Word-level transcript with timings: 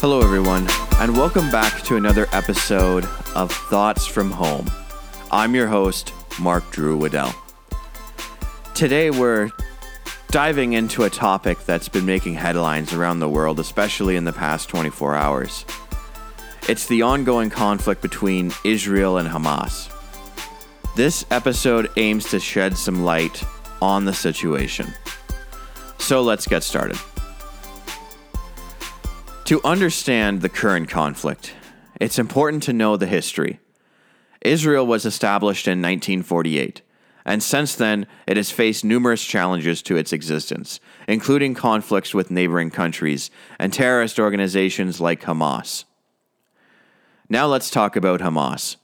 Hello, 0.00 0.20
everyone, 0.20 0.64
and 1.00 1.16
welcome 1.16 1.50
back 1.50 1.82
to 1.82 1.96
another 1.96 2.28
episode 2.30 3.04
of 3.34 3.50
Thoughts 3.50 4.06
from 4.06 4.30
Home. 4.30 4.70
I'm 5.32 5.56
your 5.56 5.66
host, 5.66 6.12
Mark 6.38 6.70
Drew 6.70 6.96
Waddell. 6.96 7.34
Today, 8.76 9.10
we're 9.10 9.50
diving 10.30 10.74
into 10.74 11.02
a 11.02 11.10
topic 11.10 11.58
that's 11.66 11.88
been 11.88 12.06
making 12.06 12.34
headlines 12.34 12.92
around 12.92 13.18
the 13.18 13.28
world, 13.28 13.58
especially 13.58 14.14
in 14.14 14.22
the 14.22 14.32
past 14.32 14.68
24 14.68 15.16
hours. 15.16 15.64
It's 16.68 16.86
the 16.86 17.02
ongoing 17.02 17.50
conflict 17.50 18.00
between 18.00 18.52
Israel 18.62 19.18
and 19.18 19.28
Hamas. 19.28 19.92
This 20.94 21.26
episode 21.32 21.90
aims 21.96 22.30
to 22.30 22.38
shed 22.38 22.76
some 22.76 23.04
light 23.04 23.42
on 23.82 24.04
the 24.04 24.14
situation. 24.14 24.94
So 25.98 26.22
let's 26.22 26.46
get 26.46 26.62
started. 26.62 26.98
To 29.48 29.62
understand 29.64 30.42
the 30.42 30.50
current 30.50 30.90
conflict, 30.90 31.54
it's 31.98 32.18
important 32.18 32.62
to 32.64 32.74
know 32.74 32.98
the 32.98 33.06
history. 33.06 33.60
Israel 34.42 34.86
was 34.86 35.06
established 35.06 35.66
in 35.66 35.78
1948, 35.80 36.82
and 37.24 37.42
since 37.42 37.74
then 37.74 38.06
it 38.26 38.36
has 38.36 38.50
faced 38.50 38.84
numerous 38.84 39.24
challenges 39.24 39.80
to 39.84 39.96
its 39.96 40.12
existence, 40.12 40.80
including 41.08 41.54
conflicts 41.54 42.12
with 42.12 42.30
neighboring 42.30 42.70
countries 42.70 43.30
and 43.58 43.72
terrorist 43.72 44.18
organizations 44.18 45.00
like 45.00 45.22
Hamas. 45.22 45.84
Now 47.30 47.46
let's 47.46 47.70
talk 47.70 47.96
about 47.96 48.20
Hamas. 48.20 48.76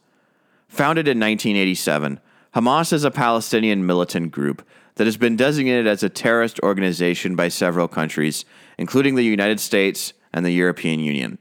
Founded 0.67 1.07
in 1.07 1.19
1987, 1.19 2.19
Hamas 2.55 2.91
is 2.91 3.03
a 3.03 3.11
Palestinian 3.11 3.85
militant 3.85 4.31
group 4.31 4.65
that 4.95 5.05
has 5.05 5.17
been 5.17 5.35
designated 5.35 5.85
as 5.85 6.01
a 6.01 6.09
terrorist 6.09 6.59
organization 6.61 7.35
by 7.35 7.49
several 7.49 7.87
countries, 7.87 8.45
including 8.79 9.13
the 9.13 9.23
United 9.23 9.59
States, 9.59 10.13
and 10.35 10.45
the 10.45 10.51
European 10.51 10.99
Union. 10.99 11.39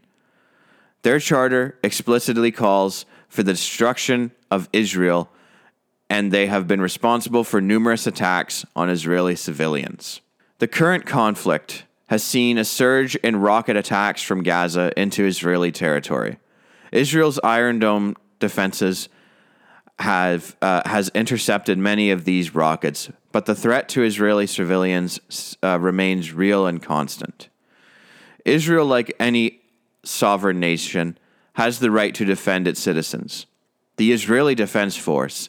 Their 1.02 1.18
charter 1.18 1.78
explicitly 1.82 2.52
calls 2.52 3.04
for 3.28 3.42
the 3.42 3.52
destruction 3.52 4.30
of 4.50 4.68
Israel, 4.72 5.28
and 6.08 6.30
they 6.30 6.46
have 6.46 6.68
been 6.68 6.80
responsible 6.80 7.42
for 7.42 7.60
numerous 7.60 8.06
attacks 8.06 8.64
on 8.76 8.88
Israeli 8.88 9.34
civilians. 9.34 10.20
The 10.60 10.68
current 10.68 11.04
conflict 11.04 11.84
has 12.06 12.22
seen 12.22 12.56
a 12.56 12.64
surge 12.64 13.16
in 13.16 13.36
rocket 13.36 13.76
attacks 13.76 14.22
from 14.22 14.44
Gaza 14.44 14.92
into 14.96 15.26
Israeli 15.26 15.72
territory. 15.72 16.38
Israel's 16.92 17.40
Iron 17.42 17.80
Dome 17.80 18.14
defenses 18.38 19.08
have 19.98 20.56
uh, 20.62 20.82
has 20.86 21.10
intercepted 21.14 21.78
many 21.78 22.10
of 22.10 22.24
these 22.24 22.54
rockets, 22.54 23.10
but 23.32 23.46
the 23.46 23.54
threat 23.54 23.88
to 23.90 24.04
Israeli 24.04 24.46
civilians 24.46 25.56
uh, 25.62 25.78
remains 25.80 26.32
real 26.32 26.66
and 26.66 26.80
constant. 26.80 27.48
Israel, 28.44 28.86
like 28.86 29.14
any 29.18 29.60
sovereign 30.02 30.60
nation, 30.60 31.18
has 31.54 31.78
the 31.78 31.90
right 31.90 32.14
to 32.14 32.24
defend 32.24 32.66
its 32.66 32.80
citizens. 32.80 33.46
The 33.96 34.12
Israeli 34.12 34.54
Defense 34.54 34.96
Force 34.96 35.48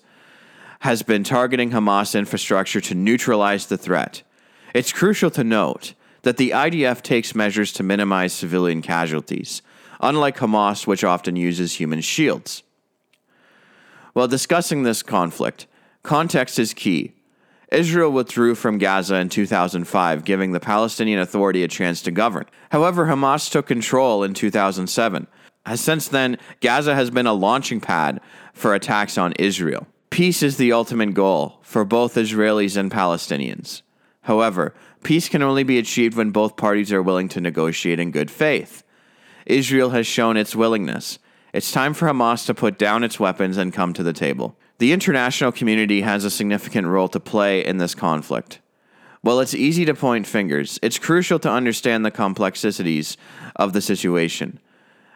has 0.81 1.01
been 1.01 1.23
targeting 1.23 1.71
Hamas 1.71 2.17
infrastructure 2.17 2.79
to 2.81 2.93
neutralize 2.93 3.65
the 3.65 3.77
threat. 3.77 4.21
It's 4.73 4.93
crucial 4.93 5.31
to 5.31 5.43
note 5.43 5.93
that 6.21 6.37
the 6.37 6.51
IDF 6.51 7.01
takes 7.01 7.33
measures 7.33 7.73
to 7.73 7.83
minimize 7.83 8.33
civilian 8.33 8.81
casualties, 8.81 9.61
unlike 9.99 10.37
Hamas, 10.37 10.85
which 10.85 11.03
often 11.03 11.35
uses 11.35 11.73
human 11.73 12.01
shields. 12.01 12.61
While 14.13 14.27
discussing 14.27 14.83
this 14.83 15.01
conflict, 15.01 15.65
context 16.03 16.59
is 16.59 16.73
key. 16.73 17.14
Israel 17.75 18.09
withdrew 18.09 18.55
from 18.55 18.77
Gaza 18.77 19.15
in 19.15 19.27
2005, 19.27 20.23
giving 20.23 20.53
the 20.53 20.61
Palestinian 20.61 21.19
Authority 21.19 21.61
a 21.61 21.67
chance 21.67 22.01
to 22.03 22.11
govern. 22.11 22.45
However, 22.71 23.07
Hamas 23.07 23.51
took 23.51 23.67
control 23.67 24.23
in 24.23 24.33
2007. 24.33 25.27
Since 25.75 26.07
then, 26.07 26.37
Gaza 26.61 26.95
has 26.95 27.09
been 27.09 27.27
a 27.27 27.33
launching 27.33 27.81
pad 27.81 28.21
for 28.53 28.73
attacks 28.73 29.17
on 29.17 29.33
Israel. 29.33 29.87
Peace 30.09 30.41
is 30.41 30.55
the 30.55 30.71
ultimate 30.71 31.13
goal 31.13 31.59
for 31.63 31.83
both 31.83 32.15
Israelis 32.15 32.77
and 32.77 32.89
Palestinians. 32.89 33.81
However, 34.21 34.73
peace 35.03 35.27
can 35.27 35.41
only 35.41 35.63
be 35.63 35.77
achieved 35.77 36.15
when 36.15 36.31
both 36.31 36.55
parties 36.55 36.93
are 36.93 37.03
willing 37.03 37.27
to 37.29 37.41
negotiate 37.41 37.99
in 37.99 38.11
good 38.11 38.31
faith. 38.31 38.83
Israel 39.45 39.89
has 39.89 40.07
shown 40.07 40.37
its 40.37 40.55
willingness. 40.55 41.19
It's 41.51 41.73
time 41.73 41.93
for 41.93 42.07
Hamas 42.07 42.45
to 42.45 42.53
put 42.53 42.79
down 42.79 43.03
its 43.03 43.19
weapons 43.19 43.57
and 43.57 43.73
come 43.73 43.91
to 43.93 44.03
the 44.03 44.13
table. 44.13 44.57
The 44.77 44.91
international 44.91 45.53
community 45.53 46.01
has 46.01 46.25
a 46.25 46.29
significant 46.29 46.87
role 46.87 47.07
to 47.09 47.19
play 47.19 47.63
in 47.63 47.77
this 47.77 47.95
conflict. 47.95 48.59
While 49.21 49.39
it's 49.39 49.55
easy 49.55 49.85
to 49.85 49.95
point 49.95 50.27
fingers, 50.27 50.77
it's 50.81 50.99
crucial 50.99 51.39
to 51.39 51.49
understand 51.49 52.05
the 52.05 52.11
complexities 52.11 53.15
of 53.55 53.73
the 53.73 53.81
situation. 53.81 54.59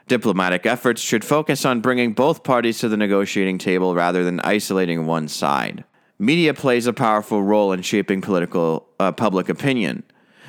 Diplomatic 0.07 0.65
efforts 0.65 1.01
should 1.01 1.25
focus 1.25 1.65
on 1.65 1.81
bringing 1.81 2.13
both 2.13 2.43
parties 2.43 2.79
to 2.79 2.89
the 2.89 2.97
negotiating 2.97 3.57
table 3.57 3.93
rather 3.93 4.23
than 4.23 4.39
isolating 4.39 5.05
one 5.05 5.27
side. 5.27 5.83
Media 6.17 6.53
plays 6.53 6.87
a 6.87 6.93
powerful 6.93 7.43
role 7.43 7.71
in 7.71 7.81
shaping 7.81 8.21
political 8.21 8.87
uh, 8.99 9.11
public 9.11 9.49
opinion. 9.49 10.03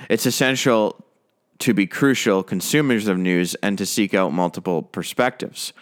It's 0.09 0.25
essential 0.25 1.05
to 1.59 1.75
be 1.75 1.87
crucial 1.87 2.43
consumers 2.43 3.07
of 3.07 3.19
news 3.19 3.55
and 3.57 3.77
to 3.77 3.85
seek 3.85 4.15
out 4.15 4.33
multiple 4.33 4.83
perspectives. 4.83 5.75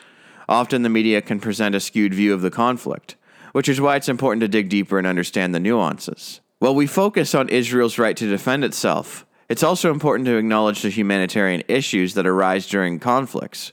Often 0.49 0.83
the 0.83 0.89
media 0.89 1.23
can 1.23 1.41
present 1.41 1.75
a 1.75 1.81
skewed 1.81 2.15
view 2.15 2.35
of 2.35 2.41
the 2.41 2.51
conflict, 2.51 3.15
which 3.53 3.69
is 3.69 3.81
why 3.81 3.97
it's 3.97 4.09
important 4.09 4.41
to 4.41 4.49
dig 4.49 4.69
deeper 4.69 4.99
and 4.99 5.07
understand 5.07 5.55
the 5.55 5.61
nuances. 5.61 6.41
While 6.59 6.75
we 6.75 6.87
focus 6.87 7.35
on 7.35 7.49
Israel's 7.49 7.99
right 7.99 8.17
to 8.17 8.29
defend 8.29 8.65
itself, 8.65 9.25
it's 9.49 9.63
also 9.63 9.91
important 9.91 10.27
to 10.27 10.37
acknowledge 10.37 10.83
the 10.83 10.91
humanitarian 10.91 11.63
issues 11.69 12.15
that 12.15 12.27
arise 12.27 12.67
during 12.67 12.99
conflicts. 12.99 13.73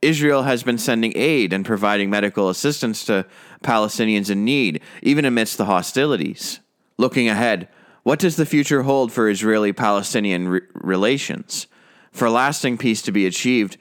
Israel 0.00 0.44
has 0.44 0.62
been 0.62 0.78
sending 0.78 1.12
aid 1.16 1.52
and 1.52 1.64
providing 1.64 2.08
medical 2.08 2.48
assistance 2.48 3.04
to 3.04 3.26
Palestinians 3.62 4.30
in 4.30 4.44
need, 4.44 4.80
even 5.02 5.24
amidst 5.24 5.58
the 5.58 5.64
hostilities. 5.64 6.60
Looking 6.96 7.28
ahead, 7.28 7.68
what 8.04 8.18
does 8.18 8.36
the 8.36 8.46
future 8.46 8.82
hold 8.82 9.12
for 9.12 9.28
Israeli 9.28 9.72
Palestinian 9.72 10.48
re- 10.48 10.60
relations? 10.74 11.66
For 12.12 12.30
lasting 12.30 12.78
peace 12.78 13.02
to 13.02 13.12
be 13.12 13.26
achieved, 13.26 13.76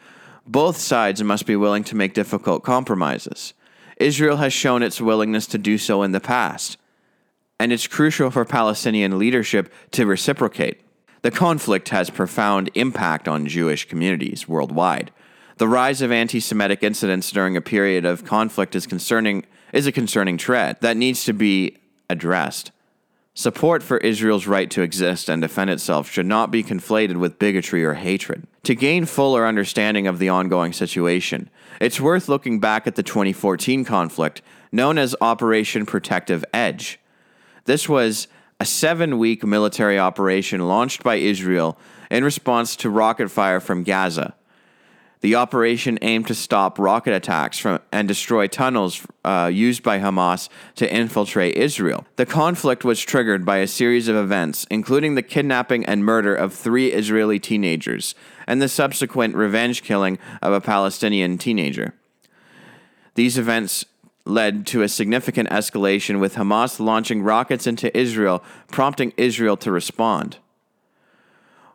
both 0.46 0.78
sides 0.78 1.24
must 1.24 1.46
be 1.46 1.56
willing 1.56 1.84
to 1.86 1.96
make 1.96 2.14
difficult 2.14 2.64
compromises. 2.64 3.54
Israel 3.98 4.38
has 4.38 4.54
shown 4.54 4.84
its 4.84 5.02
willingness 5.02 5.48
to 5.48 5.58
do 5.58 5.78
so 5.78 6.04
in 6.04 6.12
the 6.12 6.20
past, 6.20 6.78
and 7.60 7.74
it's 7.74 7.88
crucial 7.88 8.30
for 8.30 8.46
Palestinian 8.46 9.18
leadership 9.18 9.74
to 9.92 10.06
reciprocate. 10.06 10.82
The 11.24 11.32
conflict 11.32 11.90
has 11.90 12.10
profound 12.10 12.70
impact 12.76 13.28
on 13.28 13.48
Jewish 13.48 13.88
communities 13.88 14.48
worldwide. 14.48 15.12
The 15.58 15.68
rise 15.68 16.04
of 16.04 16.12
anti-Semitic 16.12 16.84
incidents 16.84 17.32
during 17.32 17.58
a 17.58 17.62
period 17.62 18.06
of 18.06 18.24
conflict 18.24 18.76
is 18.76 18.86
concerning 18.86 19.46
is 19.74 19.88
a 19.88 19.92
concerning 19.92 20.38
trend 20.38 20.78
that 20.82 20.96
needs 20.96 21.26
to 21.26 21.34
be 21.34 21.78
addressed. 22.10 22.72
Support 23.38 23.84
for 23.84 24.00
Israel's 24.00 24.48
right 24.48 24.68
to 24.72 24.82
exist 24.82 25.30
and 25.30 25.44
defend 25.44 25.70
itself 25.70 26.10
should 26.10 26.26
not 26.26 26.50
be 26.50 26.64
conflated 26.64 27.18
with 27.18 27.38
bigotry 27.38 27.86
or 27.86 27.94
hatred. 27.94 28.48
To 28.64 28.74
gain 28.74 29.06
fuller 29.06 29.46
understanding 29.46 30.08
of 30.08 30.18
the 30.18 30.28
ongoing 30.28 30.74
situation, 30.74 31.52
it's 31.80 32.02
worth 32.02 32.28
looking 32.28 32.60
back 32.60 32.88
at 32.88 32.96
the 32.96 33.04
2014 33.04 33.86
conflict 33.86 34.42
known 34.72 34.98
as 34.98 35.16
Operation 35.22 35.86
Protective 35.86 36.44
Edge. 36.52 37.00
This 37.66 37.88
was 37.88 38.28
a 38.60 38.66
seven 38.66 39.20
week 39.20 39.46
military 39.46 40.00
operation 40.00 40.68
launched 40.68 41.04
by 41.04 41.18
Israel 41.18 41.78
in 42.10 42.24
response 42.24 42.76
to 42.78 42.90
rocket 42.90 43.30
fire 43.30 43.60
from 43.60 43.84
Gaza. 43.84 44.34
The 45.22 45.36
operation 45.36 45.98
aimed 46.02 46.28
to 46.28 46.36
stop 46.36 46.78
rocket 46.78 47.14
attacks 47.14 47.58
from, 47.58 47.80
and 47.92 48.08
destroy 48.08 48.48
tunnels 48.48 49.06
uh, 49.26 49.50
used 49.52 49.82
by 49.82 50.00
Hamas 50.00 50.48
to 50.76 50.92
infiltrate 50.94 51.56
Israel. 51.56 52.06
The 52.18 52.26
conflict 52.26 52.86
was 52.86 53.02
triggered 53.02 53.44
by 53.44 53.58
a 53.58 53.68
series 53.68 54.08
of 54.08 54.16
events, 54.16 54.68
including 54.70 55.16
the 55.16 55.24
kidnapping 55.24 55.86
and 55.86 56.06
murder 56.06 56.36
of 56.36 56.54
three 56.54 56.92
Israeli 56.92 57.40
teenagers 57.40 58.14
and 58.46 58.62
the 58.62 58.70
subsequent 58.70 59.36
revenge 59.36 59.82
killing 59.82 60.20
of 60.42 60.54
a 60.54 60.62
Palestinian 60.62 61.38
teenager. 61.38 61.96
These 63.16 63.40
events 63.40 63.86
led 64.24 64.68
to 64.68 64.84
a 64.84 64.90
significant 64.90 65.50
escalation, 65.50 66.20
with 66.20 66.36
Hamas 66.36 66.80
launching 66.80 67.24
rockets 67.24 67.66
into 67.66 67.96
Israel, 67.98 68.44
prompting 68.72 69.14
Israel 69.18 69.58
to 69.58 69.72
respond. 69.72 70.38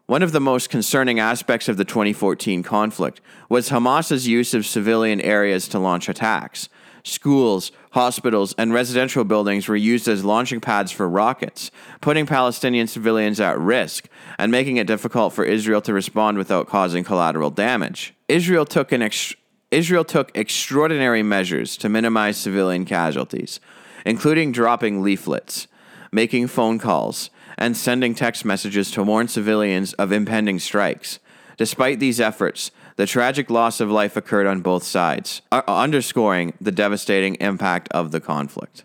One 0.07 0.23
of 0.23 0.33
the 0.33 0.41
most 0.41 0.69
concerning 0.69 1.21
aspects 1.21 1.69
of 1.69 1.77
the 1.77 1.85
2014 1.85 2.65
conflict 2.65 3.21
was 3.49 3.69
Hamas's 3.69 4.27
use 4.27 4.53
of 4.53 4.67
civilian 4.67 5.21
areas 5.21 5.69
to 5.69 5.79
launch 5.79 6.09
attacks. 6.09 6.69
Schools, 7.05 7.71
hospitals, 7.93 8.53
and 8.59 8.73
residential 8.73 9.23
buildings 9.23 9.69
were 9.69 9.77
used 9.77 10.09
as 10.09 10.25
launching 10.25 10.61
pads 10.61 10.91
for 10.91 11.09
rockets, 11.09 11.71
putting 12.01 12.27
Palestinian 12.27 12.89
civilians 12.89 13.39
at 13.39 13.59
risk 13.59 14.09
and 14.39 14.51
making 14.51 14.77
it 14.77 14.89
difficult 14.89 15.33
for 15.33 15.45
Israel 15.45 15.81
to 15.83 15.93
respond 15.93 16.37
without 16.37 16.69
causing 16.69 17.05
collateral 17.05 17.51
damage. 17.51 18.13
Israel 18.29 18.65
took 18.65 18.93
ex- 18.93 19.35
Israel 19.71 20.05
took 20.05 20.37
extraordinary 20.37 21.23
measures 21.23 21.77
to 21.77 21.89
minimize 21.89 22.37
civilian 22.37 22.85
casualties, 22.85 23.61
including 24.05 24.51
dropping 24.51 25.03
leaflets, 25.03 25.69
making 26.11 26.49
phone 26.49 26.79
calls, 26.79 27.31
and 27.63 27.77
sending 27.77 28.13
text 28.13 28.45
messages 28.45 28.91
to 28.91 29.05
warn 29.05 29.29
civilians 29.29 29.93
of 29.93 30.11
impending 30.11 30.59
strikes. 30.59 31.21
Despite 31.57 32.01
these 32.01 32.21
efforts, 32.21 32.73
the 32.97 33.07
tragic 33.07 33.51
loss 33.51 33.79
of 33.79 33.89
life 33.89 34.17
occurred 34.17 34.49
on 34.49 34.63
both 34.63 34.83
sides, 34.83 35.43
underscoring 35.53 36.55
the 36.61 36.73
devastating 36.73 37.37
impact 37.37 37.89
of 37.93 38.11
the 38.11 38.19
conflict. 38.19 38.85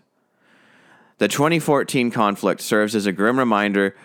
The 1.18 1.26
2014 1.26 2.12
conflict 2.12 2.60
serves 2.60 2.94
as 2.94 3.04
a 3.04 3.10
grim 3.10 3.40
reminder 3.40 3.96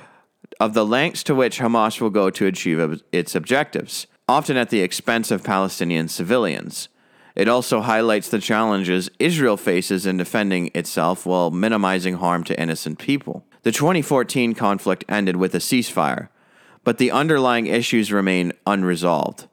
of 0.59 0.73
the 0.73 0.87
lengths 0.87 1.21
to 1.25 1.35
which 1.35 1.59
Hamas 1.59 2.01
will 2.01 2.09
go 2.09 2.31
to 2.31 2.47
achieve 2.47 3.03
its 3.11 3.35
objectives, 3.35 4.07
often 4.27 4.57
at 4.57 4.71
the 4.71 4.81
expense 4.81 5.29
of 5.29 5.43
Palestinian 5.43 6.07
civilians. 6.07 6.89
It 7.35 7.47
also 7.47 7.81
highlights 7.81 8.29
the 8.29 8.39
challenges 8.39 9.11
Israel 9.19 9.55
faces 9.55 10.07
in 10.07 10.17
defending 10.17 10.71
itself 10.73 11.27
while 11.27 11.51
minimizing 11.51 12.15
harm 12.15 12.43
to 12.45 12.59
innocent 12.59 12.97
people. 12.97 13.45
The 13.63 13.71
2014 13.71 14.55
conflict 14.55 15.05
ended 15.07 15.37
with 15.37 15.55
a 15.55 15.59
ceasefire, 15.59 16.27
but 16.83 16.97
the 16.97 17.11
underlying 17.11 17.67
issues 17.67 18.11
remain 18.11 18.51
unresolved. 18.67 19.47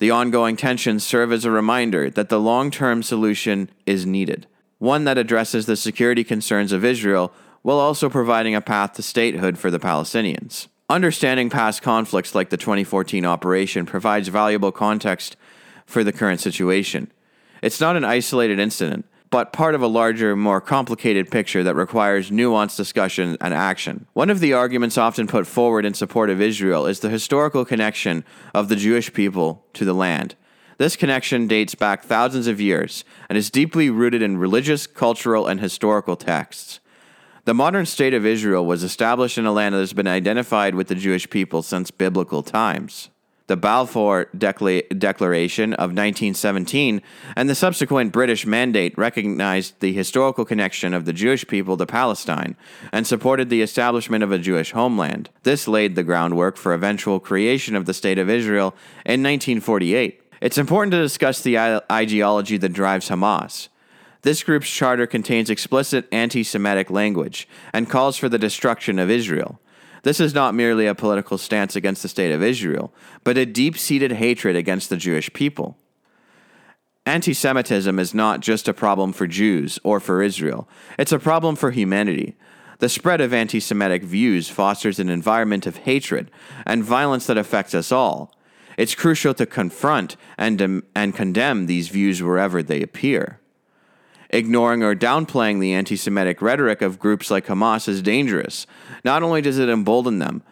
The 0.00 0.10
ongoing 0.10 0.56
tensions 0.56 1.04
serve 1.04 1.30
as 1.30 1.44
a 1.44 1.50
reminder 1.50 2.10
that 2.10 2.28
the 2.28 2.40
long 2.40 2.72
term 2.72 3.04
solution 3.04 3.70
is 3.86 4.04
needed, 4.04 4.48
one 4.78 5.04
that 5.04 5.18
addresses 5.18 5.66
the 5.66 5.76
security 5.76 6.24
concerns 6.24 6.72
of 6.72 6.84
Israel 6.84 7.32
while 7.62 7.78
also 7.78 8.08
providing 8.08 8.54
a 8.54 8.60
path 8.60 8.94
to 8.94 9.02
statehood 9.02 9.58
for 9.58 9.70
the 9.70 9.78
Palestinians. 9.78 10.66
Understanding 10.88 11.50
past 11.50 11.82
conflicts 11.82 12.34
like 12.34 12.50
the 12.50 12.56
2014 12.56 13.24
operation 13.24 13.86
provides 13.86 14.26
valuable 14.26 14.72
context 14.72 15.36
for 15.86 16.02
the 16.02 16.12
current 16.12 16.40
situation. 16.40 17.12
It's 17.62 17.80
not 17.80 17.94
an 17.94 18.04
isolated 18.04 18.58
incident, 18.58 19.06
but 19.30 19.52
part 19.52 19.76
of 19.76 19.82
a 19.82 19.86
larger, 19.86 20.34
more 20.34 20.60
complicated 20.60 21.30
picture 21.30 21.62
that 21.62 21.76
requires 21.76 22.30
nuanced 22.30 22.76
discussion 22.76 23.36
and 23.40 23.54
action. 23.54 24.06
One 24.12 24.28
of 24.28 24.40
the 24.40 24.52
arguments 24.52 24.98
often 24.98 25.28
put 25.28 25.46
forward 25.46 25.84
in 25.84 25.94
support 25.94 26.30
of 26.30 26.40
Israel 26.40 26.86
is 26.86 27.00
the 27.00 27.08
historical 27.08 27.64
connection 27.64 28.24
of 28.52 28.68
the 28.68 28.76
Jewish 28.76 29.12
people 29.12 29.64
to 29.74 29.84
the 29.84 29.94
land. 29.94 30.34
This 30.78 30.96
connection 30.96 31.46
dates 31.46 31.74
back 31.74 32.02
thousands 32.02 32.46
of 32.46 32.60
years 32.60 33.04
and 33.28 33.38
is 33.38 33.50
deeply 33.50 33.88
rooted 33.88 34.22
in 34.22 34.38
religious, 34.38 34.86
cultural, 34.86 35.46
and 35.46 35.60
historical 35.60 36.16
texts. 36.16 36.80
The 37.44 37.54
modern 37.54 37.86
state 37.86 38.14
of 38.14 38.26
Israel 38.26 38.66
was 38.66 38.82
established 38.82 39.38
in 39.38 39.46
a 39.46 39.52
land 39.52 39.74
that 39.74 39.80
has 39.80 39.92
been 39.92 40.08
identified 40.08 40.74
with 40.74 40.88
the 40.88 40.94
Jewish 40.94 41.28
people 41.30 41.62
since 41.62 41.90
biblical 41.90 42.42
times 42.42 43.10
the 43.50 43.56
Balfour 43.56 44.26
Decla- 44.26 44.96
Declaration 44.96 45.72
of 45.72 45.90
1917 45.90 47.02
and 47.34 47.48
the 47.48 47.54
subsequent 47.56 48.12
British 48.12 48.46
Mandate 48.46 48.96
recognized 48.96 49.74
the 49.80 49.92
historical 49.92 50.44
connection 50.44 50.94
of 50.94 51.04
the 51.04 51.12
Jewish 51.12 51.44
people 51.48 51.76
to 51.76 51.84
Palestine 51.84 52.54
and 52.92 53.04
supported 53.04 53.50
the 53.50 53.60
establishment 53.60 54.22
of 54.22 54.30
a 54.30 54.38
Jewish 54.38 54.70
homeland. 54.70 55.30
This 55.42 55.66
laid 55.66 55.96
the 55.96 56.04
groundwork 56.04 56.56
for 56.56 56.72
eventual 56.72 57.18
creation 57.18 57.74
of 57.74 57.86
the 57.86 57.92
State 57.92 58.20
of 58.20 58.30
Israel 58.30 58.72
in 59.04 59.20
1948. 59.20 60.22
It's 60.40 60.56
important 60.56 60.92
to 60.92 61.02
discuss 61.02 61.40
the 61.40 61.58
ideology 61.90 62.56
that 62.56 62.72
drives 62.72 63.08
Hamas. 63.08 63.66
This 64.22 64.44
group's 64.44 64.70
charter 64.70 65.08
contains 65.08 65.50
explicit 65.50 66.06
anti 66.12 66.44
Semitic 66.44 66.88
language 66.88 67.48
and 67.72 67.90
calls 67.90 68.16
for 68.16 68.28
the 68.28 68.38
destruction 68.38 69.00
of 69.00 69.10
Israel. 69.10 69.58
This 70.02 70.20
is 70.20 70.34
not 70.34 70.54
merely 70.54 70.86
a 70.86 70.94
political 70.94 71.38
stance 71.38 71.76
against 71.76 72.02
the 72.02 72.08
state 72.08 72.32
of 72.32 72.42
Israel, 72.42 72.92
but 73.24 73.38
a 73.38 73.46
deep 73.46 73.76
seated 73.76 74.12
hatred 74.12 74.56
against 74.56 74.88
the 74.88 74.96
Jewish 74.96 75.32
people. 75.32 75.76
Anti 77.06 77.32
Semitism 77.32 77.98
is 77.98 78.14
not 78.14 78.40
just 78.40 78.68
a 78.68 78.74
problem 78.74 79.12
for 79.12 79.26
Jews 79.26 79.78
or 79.82 80.00
for 80.00 80.22
Israel, 80.22 80.68
it's 80.98 81.12
a 81.12 81.18
problem 81.18 81.56
for 81.56 81.70
humanity. 81.70 82.36
The 82.78 82.88
spread 82.88 83.20
of 83.20 83.34
anti 83.34 83.60
Semitic 83.60 84.02
views 84.02 84.48
fosters 84.48 84.98
an 84.98 85.10
environment 85.10 85.66
of 85.66 85.78
hatred 85.78 86.30
and 86.64 86.82
violence 86.82 87.26
that 87.26 87.36
affects 87.36 87.74
us 87.74 87.92
all. 87.92 88.34
It's 88.78 88.94
crucial 88.94 89.34
to 89.34 89.44
confront 89.44 90.16
and, 90.38 90.62
um, 90.62 90.84
and 90.94 91.14
condemn 91.14 91.66
these 91.66 91.88
views 91.88 92.22
wherever 92.22 92.62
they 92.62 92.80
appear. 92.80 93.40
Ignoring 94.32 94.82
or 94.82 94.94
downplaying 94.94 95.60
the 95.60 95.72
anti 95.72 95.96
Semitic 95.96 96.40
rhetoric 96.40 96.82
of 96.82 97.00
groups 97.00 97.30
like 97.30 97.46
Hamas 97.46 97.88
is 97.88 98.00
dangerous. 98.00 98.66
Not 99.04 99.22
only 99.22 99.42
does 99.42 99.58
it 99.58 99.68
embolden 99.68 100.20
them, 100.20 100.42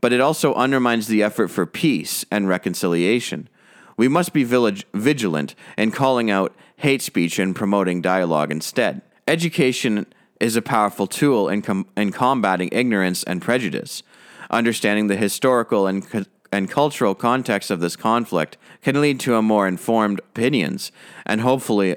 but 0.00 0.12
it 0.12 0.20
also 0.20 0.54
undermines 0.54 1.06
the 1.06 1.22
effort 1.22 1.48
for 1.48 1.66
peace 1.66 2.24
and 2.30 2.48
reconciliation. 2.48 3.48
We 3.96 4.08
must 4.08 4.32
be 4.32 4.44
vigilant 4.44 5.54
in 5.76 5.90
calling 5.90 6.30
out 6.30 6.54
hate 6.76 7.02
speech 7.02 7.38
and 7.38 7.56
promoting 7.56 8.02
dialogue 8.02 8.50
instead. 8.50 9.02
Education 9.26 10.06
is 10.40 10.56
a 10.56 10.62
powerful 10.62 11.06
tool 11.06 11.48
in, 11.48 11.62
com- 11.62 11.86
in 11.96 12.12
combating 12.12 12.68
ignorance 12.72 13.22
and 13.24 13.40
prejudice. 13.40 14.02
Understanding 14.50 15.06
the 15.06 15.16
historical 15.16 15.86
and, 15.86 16.08
co- 16.08 16.24
and 16.52 16.70
cultural 16.70 17.14
context 17.14 17.70
of 17.70 17.80
this 17.80 17.96
conflict 17.96 18.56
can 18.82 19.00
lead 19.00 19.18
to 19.20 19.34
a 19.34 19.42
more 19.42 19.66
informed 19.66 20.20
opinions 20.20 20.92
and 21.24 21.40
hopefully 21.40 21.96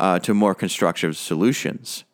uh, 0.00 0.18
to 0.20 0.34
more 0.34 0.54
constructive 0.54 1.16
solutions. 1.16 2.04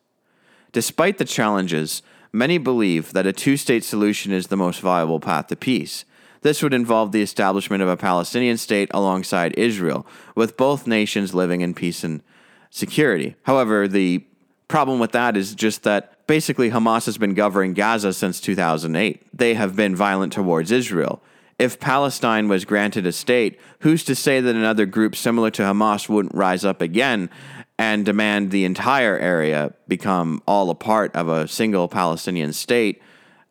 Despite 0.73 1.19
the 1.19 1.25
challenges, 1.25 2.03
many 2.33 2.59
believe 2.59 3.12
that 3.12 3.27
a 3.27 3.33
two 3.33 3.56
state 3.56 3.85
solution 3.85 4.33
is 4.33 4.49
the 4.49 4.56
most 4.56 4.81
viable 4.81 5.21
path 5.21 5.47
to 5.47 5.56
peace. 5.56 6.05
This 6.43 6.62
would 6.62 6.75
involve 6.75 7.12
the 7.12 7.23
establishment 7.23 7.83
of 7.83 7.88
a 7.88 7.97
Palestinian 7.97 8.59
state 8.59 8.91
alongside 8.93 9.55
Israel, 9.56 10.06
with 10.35 10.56
both 10.56 10.87
nations 10.87 11.35
living 11.35 11.61
in 11.61 11.75
peace 11.75 12.05
and 12.05 12.23
security. 12.71 13.37
However, 13.44 13.89
the 13.89 14.27
problem 14.69 14.99
with 14.99 15.12
that 15.12 15.37
is 15.37 15.55
just 15.55 15.82
that 15.85 16.27
basically 16.27 16.71
Hamas 16.71 17.06
has 17.06 17.19
been 17.19 17.35
governing 17.35 17.73
Gaza 17.73 18.12
since 18.12 18.41
2008. 18.41 19.27
They 19.32 19.55
have 19.55 19.77
been 19.77 19.97
violent 19.97 20.32
towards 20.32 20.71
Israel. 20.71 21.23
If 21.59 21.81
Palestine 21.81 22.49
was 22.49 22.67
granted 22.67 23.06
a 23.06 23.12
state, 23.12 23.59
who's 23.81 24.05
to 24.05 24.15
say 24.15 24.41
that 24.41 24.55
another 24.55 24.85
group 24.85 25.17
similar 25.17 25.50
to 25.53 25.62
Hamas 25.62 26.09
wouldn't 26.09 26.35
rise 26.35 26.67
up 26.67 26.82
again 26.82 27.31
and 27.78 28.05
demand 28.05 28.50
the 28.50 28.64
entire 28.64 29.19
area 29.19 29.75
become 29.87 30.43
all 30.46 30.70
a 30.70 30.75
part 30.75 31.14
of 31.14 31.28
a 31.28 31.46
single 31.46 31.88
Palestinian 31.88 32.52
state, 32.52 33.02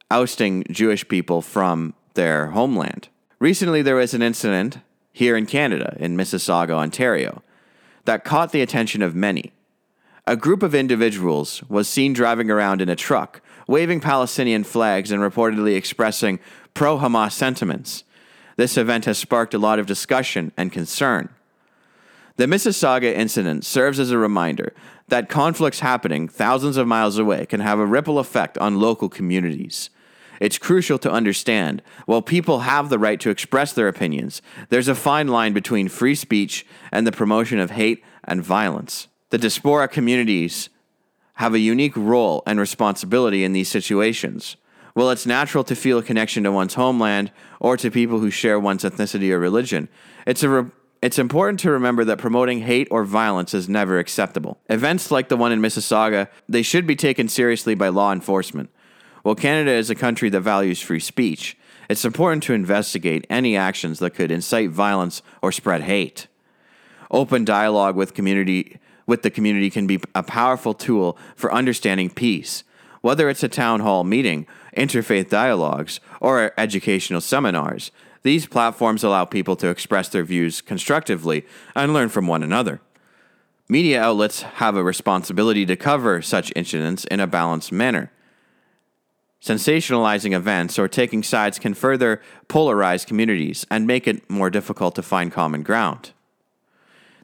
ousting 0.10 0.64
Jewish 0.70 1.08
people 1.08 1.42
from 1.42 1.94
their 2.16 2.48
homeland. 2.48 3.10
Recently, 3.40 3.82
there 3.82 3.96
was 3.96 4.14
an 4.14 4.22
incident 4.22 4.80
here 5.12 5.38
in 5.38 5.46
Canada, 5.46 5.96
in 6.00 6.18
Mississauga, 6.18 6.72
Ontario, 6.72 7.44
that 8.06 8.24
caught 8.24 8.52
the 8.52 8.62
attention 8.62 9.02
of 9.02 9.16
many. 9.16 9.54
A 10.28 10.36
group 10.36 10.64
of 10.64 10.74
individuals 10.74 11.62
was 11.70 11.88
seen 11.88 12.14
driving 12.14 12.50
around 12.50 12.82
in 12.82 12.90
a 12.90 12.96
truck, 12.96 13.42
waving 13.68 14.00
Palestinian 14.00 14.64
flags 14.64 15.12
and 15.12 15.22
reportedly 15.22 15.76
expressing 15.76 16.40
pro 16.74 16.98
Hamas 16.98 17.34
sentiments. 17.34 18.04
This 18.58 18.78
event 18.78 19.06
has 19.06 19.18
sparked 19.18 19.54
a 19.54 19.60
lot 19.60 19.80
of 19.80 19.86
discussion 19.86 20.52
and 20.58 20.72
concern. 20.72 21.30
The 22.38 22.48
Mississauga 22.48 23.14
incident 23.14 23.64
serves 23.64 23.98
as 23.98 24.12
a 24.12 24.18
reminder 24.18 24.74
that 25.08 25.30
conflicts 25.30 25.80
happening 25.80 26.28
thousands 26.28 26.76
of 26.76 26.86
miles 26.86 27.18
away 27.18 27.46
can 27.46 27.62
have 27.62 27.80
a 27.80 27.86
ripple 27.86 28.20
effect 28.20 28.58
on 28.58 28.80
local 28.80 29.08
communities. 29.08 29.90
It's 30.42 30.58
crucial 30.58 30.98
to 31.00 31.12
understand 31.12 31.82
while 32.06 32.22
people 32.22 32.60
have 32.60 32.90
the 32.90 33.00
right 33.00 33.22
to 33.22 33.30
express 33.30 33.72
their 33.72 33.88
opinions, 33.88 34.42
there's 34.68 34.90
a 34.90 34.96
fine 34.96 35.30
line 35.30 35.54
between 35.54 35.88
free 35.88 36.16
speech 36.16 36.66
and 36.92 37.08
the 37.08 37.12
promotion 37.14 37.58
of 37.58 37.72
hate 37.72 38.04
and 38.26 38.44
violence. 38.44 39.08
The 39.30 39.38
diaspora 39.38 39.88
communities 39.88 40.70
have 41.36 41.54
a 41.54 41.60
unique 41.60 41.96
role 41.96 42.44
and 42.46 42.60
responsibility 42.60 43.46
in 43.46 43.54
these 43.54 43.70
situations. 43.70 44.58
While 44.94 45.10
it's 45.10 45.26
natural 45.26 45.64
to 45.66 45.76
feel 45.76 46.00
a 46.00 46.04
connection 46.04 46.44
to 46.44 46.52
one's 46.52 46.74
homeland 46.74 47.32
or 47.62 47.78
to 47.78 47.92
people 47.92 48.20
who 48.20 48.30
share 48.30 48.60
one's 48.60 48.84
ethnicity 48.84 49.32
or 49.32 49.40
religion, 49.40 49.88
it's 50.26 50.44
a 50.44 50.50
re- 50.50 50.72
it's 51.06 51.20
important 51.20 51.60
to 51.60 51.70
remember 51.70 52.04
that 52.04 52.18
promoting 52.18 52.62
hate 52.62 52.88
or 52.90 53.06
violence 53.06 53.54
is 53.54 53.70
never 53.70 54.00
acceptable. 54.00 54.58
Events 54.72 55.12
like 55.12 55.30
the 55.30 55.38
one 55.38 55.52
in 55.52 55.62
Mississauga, 55.62 56.30
they 56.50 56.64
should 56.64 56.88
be 56.88 56.96
taken 56.96 57.28
seriously 57.28 57.76
by 57.76 57.90
law 57.90 58.12
enforcement. 58.12 58.72
While 59.22 59.36
Canada 59.36 59.70
is 59.70 59.92
a 59.92 59.96
country 59.96 60.30
that 60.32 60.42
values 60.42 60.82
free 60.82 61.00
speech, 61.00 61.56
it's 61.92 62.06
important 62.06 62.42
to 62.44 62.54
investigate 62.54 63.28
any 63.30 63.56
actions 63.56 64.00
that 64.00 64.16
could 64.16 64.32
incite 64.32 64.72
violence 64.72 65.22
or 65.44 65.52
spread 65.52 65.84
hate. 65.84 66.26
Open 67.12 67.46
dialogue 67.46 67.96
with 67.96 68.16
community 68.16 68.80
with 69.06 69.22
the 69.22 69.30
community 69.30 69.70
can 69.70 69.86
be 69.86 70.02
a 70.16 70.24
powerful 70.24 70.74
tool 70.74 71.20
for 71.36 71.54
understanding 71.54 72.10
peace, 72.10 72.64
whether 73.02 73.30
it's 73.30 73.44
a 73.44 73.48
town 73.48 73.82
hall 73.82 74.04
meeting, 74.04 74.48
interfaith 74.76 75.30
dialogues, 75.30 76.00
or 76.20 76.52
educational 76.58 77.22
seminars. 77.22 77.92
These 78.26 78.48
platforms 78.48 79.04
allow 79.04 79.26
people 79.26 79.56
to 79.58 79.68
express 79.68 80.10
their 80.10 80.24
views 80.24 80.60
constructively 80.60 81.46
and 81.76 81.94
learn 81.94 82.10
from 82.10 82.26
one 82.26 82.42
another. 82.42 82.82
Media 83.70 84.02
outlets 84.02 84.42
have 84.42 84.76
a 84.76 84.84
responsibility 84.84 85.64
to 85.68 85.76
cover 85.76 86.24
such 86.24 86.52
incidents 86.56 87.06
in 87.06 87.20
a 87.20 87.28
balanced 87.28 87.72
manner. 87.72 88.12
Sensationalizing 89.44 90.34
events 90.34 90.80
or 90.80 90.88
taking 90.88 91.22
sides 91.22 91.60
can 91.60 91.76
further 91.76 92.20
polarize 92.50 93.06
communities 93.06 93.64
and 93.70 93.86
make 93.86 94.08
it 94.08 94.28
more 94.28 94.50
difficult 94.50 94.96
to 94.96 95.04
find 95.04 95.32
common 95.32 95.62
ground. 95.62 96.12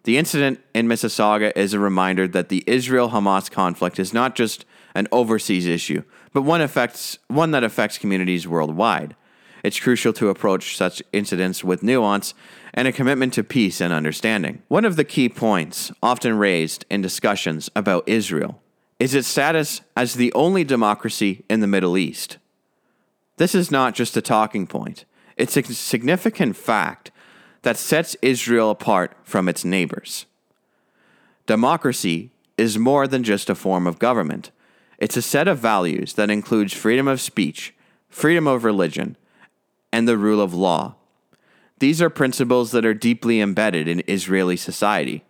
The 0.03 0.19
incident 0.19 0.59
in 0.75 0.87
Mississauga 0.87 1.51
is 1.55 1.73
a 1.73 1.79
reminder 1.79 2.27
that 2.27 2.49
the 2.49 2.63
Israel 2.67 3.09
Hamas 3.09 3.49
conflict 3.49 3.97
is 3.97 4.13
not 4.13 4.35
just 4.35 4.65
an 4.93 5.07
overseas 5.11 5.65
issue, 5.65 6.03
but 6.31 6.43
one, 6.43 6.61
affects, 6.61 7.17
one 7.27 7.49
that 7.49 7.63
affects 7.63 7.97
communities 7.97 8.47
worldwide. 8.47 9.15
It's 9.63 9.79
crucial 9.79 10.13
to 10.13 10.29
approach 10.29 10.75
such 10.75 11.03
incidents 11.13 11.63
with 11.63 11.83
nuance 11.83 12.33
and 12.73 12.87
a 12.87 12.91
commitment 12.91 13.33
to 13.33 13.43
peace 13.43 13.81
and 13.81 13.93
understanding. 13.93 14.61
One 14.67 14.85
of 14.85 14.95
the 14.95 15.03
key 15.03 15.29
points 15.29 15.91
often 16.01 16.37
raised 16.37 16.85
in 16.89 17.01
discussions 17.01 17.69
about 17.75 18.07
Israel 18.07 18.61
is 18.99 19.15
its 19.15 19.27
status 19.27 19.81
as 19.95 20.13
the 20.13 20.31
only 20.33 20.63
democracy 20.63 21.43
in 21.49 21.59
the 21.59 21.67
Middle 21.67 21.97
East. 21.97 22.37
This 23.37 23.55
is 23.55 23.71
not 23.71 23.95
just 23.95 24.15
a 24.15 24.21
talking 24.21 24.67
point, 24.67 25.05
it's 25.37 25.57
a 25.57 25.63
significant 25.63 26.55
fact 26.55 27.11
that 27.63 27.77
sets 27.77 28.15
Israel 28.21 28.71
apart 28.71 29.15
from 29.23 29.47
its 29.47 29.65
neighbors. 29.65 30.25
Democracy 31.45 32.31
is 32.57 32.77
more 32.77 33.07
than 33.07 33.23
just 33.23 33.49
a 33.49 33.55
form 33.55 33.87
of 33.87 33.99
government. 33.99 34.51
It's 34.97 35.17
a 35.17 35.21
set 35.21 35.47
of 35.47 35.57
values 35.57 36.13
that 36.13 36.29
includes 36.29 36.73
freedom 36.73 37.07
of 37.07 37.19
speech, 37.19 37.73
freedom 38.07 38.45
of 38.45 38.63
religion, 38.63 39.17
and 39.91 40.07
the 40.07 40.17
rule 40.17 40.41
of 40.41 40.53
law. 40.53 40.95
These 41.79 42.01
are 42.01 42.09
principles 42.09 42.71
that 42.71 42.85
are 42.85 42.93
deeply 42.93 43.41
embedded 43.41 43.87
in 43.87 44.03
Israeli 44.07 44.57
society. 44.57 45.23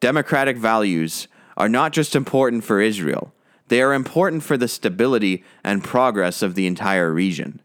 Democratic 0.00 0.56
values 0.56 1.28
are 1.56 1.68
not 1.68 1.92
just 1.92 2.14
important 2.14 2.64
for 2.64 2.80
Israel, 2.80 3.32
they 3.68 3.80
are 3.80 3.94
important 3.94 4.42
for 4.42 4.56
the 4.56 4.68
stability 4.68 5.44
and 5.64 5.82
progress 5.82 6.42
of 6.42 6.54
the 6.54 6.66
entire 6.66 7.12
region. 7.12 7.60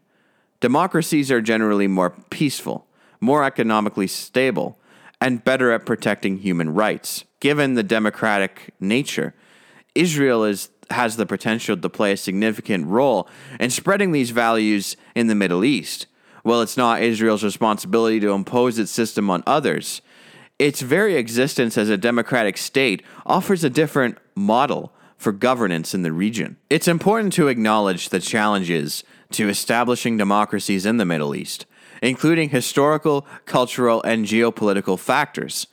Democracies 0.60 1.30
are 1.30 1.40
generally 1.40 1.86
more 1.86 2.10
peaceful, 2.30 2.86
more 3.20 3.44
economically 3.44 4.06
stable, 4.06 4.78
and 5.20 5.44
better 5.44 5.70
at 5.70 5.86
protecting 5.86 6.38
human 6.38 6.74
rights. 6.74 7.24
Given 7.40 7.74
the 7.74 7.82
democratic 7.82 8.74
nature, 8.80 9.34
Israel 9.94 10.44
is, 10.44 10.70
has 10.90 11.16
the 11.16 11.26
potential 11.26 11.76
to 11.76 11.88
play 11.88 12.12
a 12.12 12.16
significant 12.16 12.86
role 12.86 13.28
in 13.60 13.70
spreading 13.70 14.12
these 14.12 14.30
values 14.30 14.96
in 15.14 15.26
the 15.26 15.34
Middle 15.34 15.64
East. 15.64 16.06
While 16.42 16.62
it's 16.62 16.76
not 16.76 17.02
Israel's 17.02 17.44
responsibility 17.44 18.20
to 18.20 18.30
impose 18.30 18.78
its 18.78 18.90
system 18.90 19.28
on 19.30 19.42
others, 19.46 20.00
its 20.58 20.80
very 20.80 21.16
existence 21.16 21.76
as 21.76 21.88
a 21.88 21.96
democratic 21.96 22.56
state 22.56 23.02
offers 23.26 23.64
a 23.64 23.70
different 23.70 24.18
model 24.34 24.92
for 25.16 25.32
governance 25.32 25.94
in 25.94 26.02
the 26.02 26.12
region. 26.12 26.56
It's 26.70 26.88
important 26.88 27.32
to 27.34 27.48
acknowledge 27.48 28.08
the 28.08 28.20
challenges 28.20 29.04
to 29.32 29.48
establishing 29.48 30.16
democracies 30.16 30.86
in 30.86 30.96
the 30.96 31.04
Middle 31.04 31.34
East 31.34 31.66
including 32.02 32.50
historical, 32.50 33.26
cultural, 33.44 34.02
and 34.02 34.24
geopolitical 34.24 34.98
factors. 34.98 35.66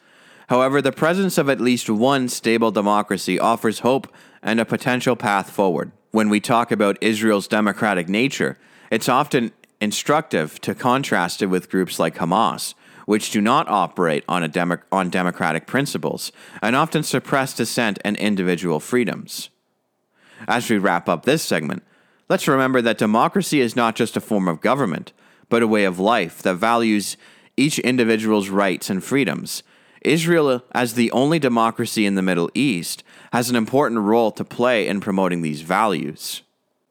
However, 0.48 0.82
the 0.82 0.92
presence 0.92 1.38
of 1.38 1.50
at 1.50 1.62
least 1.62 1.90
one 1.90 2.30
stable 2.30 2.72
democracy 2.72 3.40
offers 3.40 3.80
hope 3.80 4.14
and 4.46 4.60
a 4.60 4.66
potential 4.66 5.18
path 5.18 5.50
forward. 5.50 5.92
When 6.12 6.30
we 6.30 6.40
talk 6.40 6.72
about 6.72 7.02
Israel's 7.02 7.48
democratic 7.48 8.08
nature, 8.08 8.58
it's 8.90 9.10
often 9.10 9.52
instructive 9.82 10.62
to 10.62 10.76
contrast 10.76 11.42
it 11.42 11.48
with 11.48 11.70
groups 11.70 12.00
like 12.00 12.16
Hamas, 12.16 12.76
which 13.06 13.32
do 13.32 13.42
not 13.42 13.68
operate 13.68 14.24
on, 14.30 14.50
demo- 14.52 14.78
on 14.92 15.10
democratic 15.10 15.68
principles 15.68 16.32
and 16.62 16.76
often 16.76 17.04
suppress 17.04 17.54
dissent 17.54 18.00
and 18.06 18.16
individual 18.18 18.80
freedoms. 18.80 19.50
As 20.48 20.70
we 20.70 20.78
wrap 20.78 21.10
up 21.10 21.26
this 21.26 21.42
segment, 21.42 21.84
let's 22.30 22.48
remember 22.48 22.82
that 22.84 22.98
democracy 22.98 23.60
is 23.60 23.76
not 23.76 23.96
just 23.96 24.16
a 24.16 24.22
form 24.22 24.48
of 24.48 24.62
government, 24.62 25.12
but 25.50 25.64
a 25.64 25.68
way 25.68 25.86
of 25.86 26.00
life 26.00 26.42
that 26.44 26.56
values 26.56 27.18
each 27.58 27.80
individual's 27.80 28.50
rights 28.50 28.90
and 28.90 29.04
freedoms. 29.04 29.64
Israel, 30.06 30.64
as 30.74 30.94
the 30.94 31.12
only 31.12 31.40
democracy 31.40 32.06
in 32.06 32.16
the 32.16 32.22
Middle 32.22 32.50
East, 32.54 33.04
has 33.34 33.50
an 33.50 33.56
important 33.56 34.02
role 34.02 34.32
to 34.32 34.44
play 34.44 34.88
in 34.88 35.02
promoting 35.02 35.42
these 35.42 35.62
values. 35.62 36.42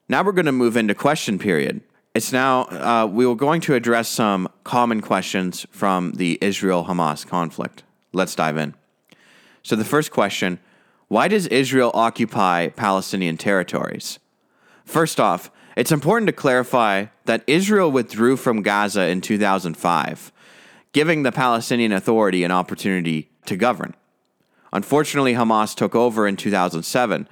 Now 0.08 0.22
we're 0.22 0.32
going 0.32 0.46
to 0.46 0.52
move 0.52 0.76
into 0.76 0.94
question 0.94 1.38
period. 1.38 1.80
It's 2.14 2.32
now, 2.32 2.62
uh, 2.64 3.08
we 3.10 3.26
are 3.26 3.34
going 3.34 3.60
to 3.62 3.74
address 3.74 4.08
some 4.08 4.48
common 4.62 5.00
questions 5.00 5.66
from 5.70 6.12
the 6.12 6.38
Israel 6.40 6.84
Hamas 6.84 7.26
conflict. 7.26 7.82
Let's 8.12 8.34
dive 8.34 8.56
in. 8.56 8.74
So, 9.62 9.74
the 9.74 9.84
first 9.84 10.10
question 10.10 10.58
why 11.08 11.28
does 11.28 11.46
Israel 11.48 11.90
occupy 11.94 12.68
Palestinian 12.68 13.36
territories? 13.36 14.18
First 14.84 15.18
off, 15.18 15.50
it's 15.76 15.92
important 15.92 16.28
to 16.28 16.32
clarify 16.32 17.06
that 17.24 17.42
Israel 17.46 17.90
withdrew 17.90 18.36
from 18.36 18.62
Gaza 18.62 19.08
in 19.08 19.20
2005, 19.20 20.32
giving 20.94 21.24
the 21.24 21.32
Palestinian 21.32 21.92
Authority 21.92 22.44
an 22.44 22.52
opportunity 22.52 23.28
to 23.44 23.56
govern. 23.56 23.94
Unfortunately, 24.72 25.34
Hamas 25.34 25.74
took 25.74 25.94
over 25.94 26.26
in 26.26 26.36
2007 26.36 27.28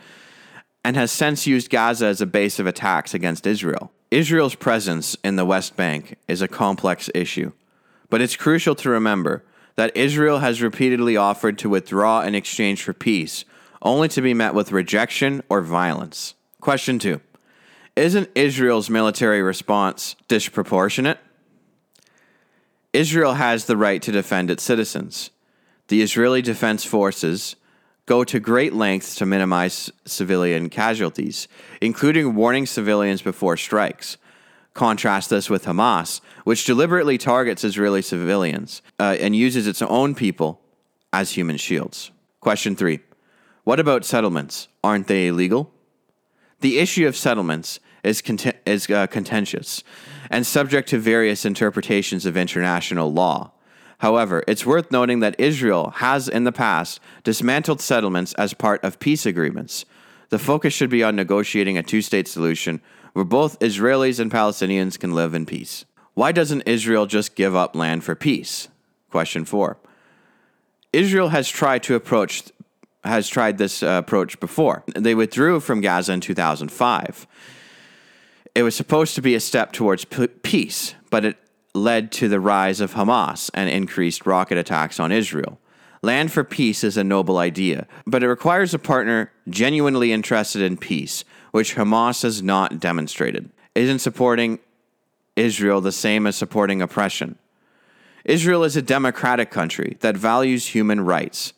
and 0.85 0.97
has 0.97 1.12
since 1.12 1.47
used 1.47 1.71
Gaza 1.71 2.07
as 2.07 2.21
a 2.21 2.26
base 2.26 2.59
of 2.59 2.66
attacks 2.66 3.14
against 3.14 3.47
Israel. 3.47 3.92
Israel's 4.11 4.57
presence 4.57 5.16
in 5.25 5.37
the 5.37 5.45
West 5.45 5.76
Bank 5.76 6.19
is 6.26 6.42
a 6.42 6.49
complex 6.49 7.09
issue, 7.14 7.52
but 8.11 8.21
it's 8.21 8.37
crucial 8.37 8.75
to 8.75 8.90
remember 8.90 9.45
that 9.76 9.97
Israel 9.97 10.40
has 10.40 10.61
repeatedly 10.61 11.16
offered 11.16 11.57
to 11.59 11.71
withdraw 11.71 12.21
in 12.21 12.35
exchange 12.35 12.83
for 12.83 12.92
peace, 12.92 13.45
only 13.81 14.09
to 14.09 14.21
be 14.21 14.35
met 14.35 14.54
with 14.54 14.73
rejection 14.73 15.40
or 15.49 15.62
violence. 15.62 16.35
Question 16.61 16.99
2. 16.99 17.21
Isn't 17.95 18.28
Israel's 18.35 18.90
military 18.90 19.40
response 19.40 20.16
disproportionate? 20.26 21.19
Israel 22.93 23.35
has 23.35 23.65
the 23.65 23.77
right 23.77 24.03
to 24.03 24.13
defend 24.13 24.51
its 24.51 24.63
citizens. 24.63 25.31
The 25.89 26.03
Israeli 26.03 26.43
Defense 26.43 26.85
Forces 26.85 27.57
go 28.07 28.25
to 28.25 28.41
great 28.41 28.75
lengths 28.75 29.15
to 29.17 29.27
minimize 29.27 29.91
civilian 30.05 30.69
casualties, 30.69 31.49
including 31.81 32.35
warning 32.35 32.67
civilians 32.67 33.23
before 33.23 33.57
strikes. 33.57 34.19
Contrast 34.75 35.31
this 35.31 35.49
with 35.49 35.65
Hamas, 35.65 36.21
which 36.45 36.65
deliberately 36.65 37.19
targets 37.19 37.65
Israeli 37.65 38.03
civilians 38.03 38.83
uh, 38.99 39.17
and 39.21 39.37
uses 39.37 39.67
its 39.67 39.83
own 39.83 40.15
people 40.15 40.61
as 41.13 41.33
human 41.33 41.57
shields. 41.57 42.11
Question 42.41 42.75
three 42.75 43.01
What 43.65 43.81
about 43.81 44.05
settlements? 44.05 44.69
Aren't 44.83 45.07
they 45.07 45.29
illegal? 45.29 45.73
The 46.61 46.79
issue 46.79 47.07
of 47.07 47.17
settlements 47.17 47.81
is, 48.03 48.23
content- 48.23 48.57
is 48.67 48.89
uh, 48.89 49.07
contentious 49.07 49.83
and 50.33 50.47
subject 50.47 50.89
to 50.89 50.99
various 50.99 51.45
interpretations 51.45 52.27
of 52.27 52.37
international 52.37 53.12
law. 53.12 53.53
However, 53.99 54.43
it's 54.49 54.67
worth 54.67 54.91
noting 54.91 55.21
that 55.21 55.39
Israel 55.39 55.91
has 55.97 56.29
in 56.29 56.43
the 56.43 56.51
past 56.51 56.99
dismantled 57.23 57.81
settlements 57.81 58.33
as 58.33 58.55
part 58.55 58.83
of 58.83 58.99
peace 58.99 59.27
agreements. 59.27 59.85
The 60.31 60.41
focus 60.41 60.73
should 60.75 60.91
be 60.91 61.05
on 61.05 61.15
negotiating 61.15 61.79
a 61.79 61.83
two 61.83 62.03
state 62.03 62.27
solution 62.27 62.81
where 63.12 63.25
both 63.25 63.59
Israelis 63.61 64.19
and 64.19 64.33
Palestinians 64.33 64.99
can 64.99 65.15
live 65.15 65.35
in 65.35 65.47
peace. 65.47 65.85
Why 66.15 66.33
doesn't 66.33 66.62
Israel 66.62 67.07
just 67.07 67.37
give 67.37 67.55
up 67.55 67.77
land 67.77 68.03
for 68.03 68.15
peace? 68.15 68.69
Question 69.11 69.45
4. 69.45 69.77
Israel 70.93 71.29
has 71.29 71.49
tried 71.49 71.83
to 71.85 71.95
approach 71.95 72.43
has 73.05 73.29
tried 73.29 73.59
this 73.59 73.83
uh, 73.83 74.01
approach 74.05 74.39
before. 74.39 74.85
They 74.95 75.15
withdrew 75.15 75.59
from 75.61 75.81
Gaza 75.81 76.12
in 76.12 76.21
2005. 76.21 77.27
It 78.55 78.63
was 78.63 78.75
supposed 78.75 79.15
to 79.15 79.23
be 79.23 79.35
a 79.35 79.41
step 79.41 79.73
towards 79.73 80.05
p- 80.05 80.27
peace, 80.27 80.95
but 81.11 81.25
it 81.25 81.37
led 81.75 82.13
to 82.13 82.29
the 82.29 82.41
rise 82.41 82.81
of 82.81 82.95
Hamas 82.95 83.51
and 83.55 83.71
increased 83.71 84.27
rocket 84.27 84.59
attacks 84.59 85.01
on 85.01 85.11
Israel. 85.11 85.59
Land 86.03 86.33
for 86.33 86.45
peace 86.45 86.85
is 86.85 86.97
a 86.97 87.05
noble 87.05 87.39
idea, 87.39 87.87
but 88.07 88.23
it 88.23 88.29
requires 88.29 88.75
a 88.75 88.79
partner 88.79 89.33
genuinely 89.49 90.13
interested 90.13 90.61
in 90.61 90.77
peace, 90.77 91.25
which 91.53 91.77
Hamas 91.77 92.23
has 92.23 92.43
not 92.43 92.79
demonstrated. 92.79 93.51
Isn't 93.75 94.01
supporting 94.01 94.59
Israel 95.37 95.81
the 95.81 95.93
same 95.93 96.27
as 96.27 96.37
supporting 96.37 96.83
oppression? 96.83 97.39
Israel 98.25 98.65
is 98.65 98.77
a 98.77 98.83
democratic 98.83 99.51
country 99.51 99.97
that 100.01 100.17
values 100.17 100.67
human 100.67 101.01
rights 101.01 101.55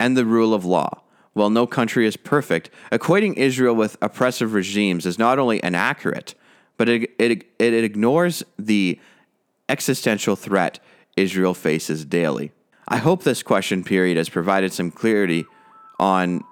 and 0.00 0.16
the 0.16 0.24
rule 0.24 0.54
of 0.54 0.64
law. 0.64 1.02
While 1.34 1.50
no 1.50 1.66
country 1.66 2.06
is 2.06 2.16
perfect, 2.16 2.70
equating 2.90 3.36
Israel 3.36 3.74
with 3.74 3.96
oppressive 4.00 4.54
regimes 4.54 5.04
is 5.04 5.18
not 5.18 5.38
only 5.38 5.60
inaccurate, 5.62 6.34
but 6.76 6.88
it, 6.88 7.10
it, 7.18 7.44
it 7.58 7.74
ignores 7.84 8.42
the 8.58 8.98
existential 9.68 10.36
threat 10.36 10.78
Israel 11.16 11.54
faces 11.54 12.04
daily. 12.04 12.52
I 12.86 12.98
hope 12.98 13.22
this 13.22 13.42
question 13.42 13.82
period 13.82 14.16
has 14.16 14.28
provided 14.28 14.72
some 14.72 14.90
clarity 14.90 15.44
on 15.98 16.44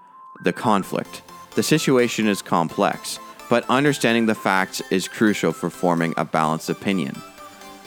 the 0.45 0.53
conflict. 0.53 1.23
The 1.55 1.63
situation 1.63 2.27
is 2.27 2.43
complex, 2.43 3.19
but 3.49 3.65
understanding 3.69 4.27
the 4.27 4.35
facts 4.35 4.81
is 4.91 5.07
crucial 5.07 5.53
for 5.53 5.71
forming 5.71 6.15
a 6.17 6.25
balanced 6.25 6.71
opinion. 6.71 7.21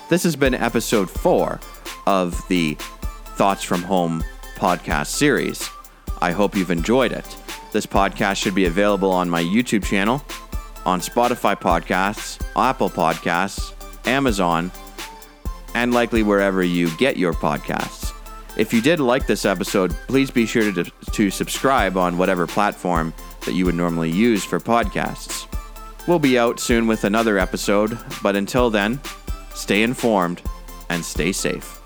This 0.10 0.24
has 0.24 0.36
been 0.36 0.54
episode 0.54 1.10
four 1.10 1.60
of 2.06 2.48
the 2.48 2.76
Thoughts 3.36 3.64
from 3.64 3.82
Home 3.84 4.24
podcast 4.56 5.08
series. 5.08 5.70
I 6.22 6.32
hope 6.32 6.56
you've 6.56 6.72
enjoyed 6.72 7.12
it. 7.12 7.26
This 7.72 7.86
podcast 7.86 8.38
should 8.38 8.56
be 8.56 8.66
available 8.66 9.12
on 9.12 9.30
my 9.30 9.44
YouTube 9.44 9.84
channel, 9.84 10.24
on 10.86 11.00
Spotify 11.00 11.60
podcasts, 11.60 12.42
Apple 12.56 12.90
Podcasts, 12.90 13.74
Amazon, 14.08 14.72
and 15.74 15.94
likely 15.94 16.24
wherever 16.24 16.64
you 16.64 16.96
get 16.98 17.18
your 17.18 17.34
podcasts. 17.34 18.14
If 18.58 18.74
you 18.74 18.82
did 18.82 19.02
like 19.02 19.28
this 19.28 19.44
episode, 19.44 19.92
please 20.08 20.32
be 20.32 20.46
sure 20.46 20.72
to, 20.72 20.84
to 20.86 21.30
subscribe 21.30 21.98
on 21.98 22.18
whatever 22.18 22.48
platform 22.48 23.14
that 23.46 23.54
you 23.54 23.66
would 23.66 23.76
normally 23.76 24.10
use 24.10 24.46
for 24.46 24.60
podcasts. 24.60 25.48
We'll 26.08 26.20
be 26.20 26.40
out 26.40 26.60
soon 26.60 26.88
with 26.88 27.04
another 27.04 27.38
episode, 27.38 27.98
but 28.24 28.36
until 28.36 28.70
then, 28.70 29.02
stay 29.54 29.84
informed 29.84 30.42
and 30.90 31.04
stay 31.04 31.32
safe. 31.32 31.82